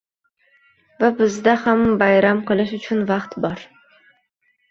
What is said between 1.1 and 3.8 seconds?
bizda hali bayram qilish uchun vaqt bor!